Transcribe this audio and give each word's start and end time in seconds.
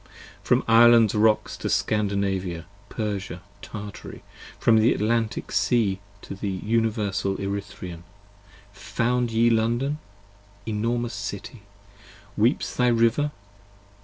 102 0.47 0.47
From 0.47 0.63
Ireland's 0.67 1.13
rocks 1.13 1.55
to 1.57 1.69
Scandinavia, 1.69 2.65
Persia 2.89 3.33
and 3.33 3.61
Tartary, 3.61 4.23
From 4.57 4.77
the 4.77 4.95
Atlantic 4.95 5.51
Sea 5.51 5.99
to 6.23 6.33
the 6.33 6.49
universal 6.49 7.35
Erythrean, 7.35 8.01
Found 8.71 9.29
ye 9.29 9.51
London! 9.51 9.99
enormous 10.65 11.13
City! 11.13 11.61
weeps 12.35 12.75
thy 12.75 12.87
River? 12.87 13.29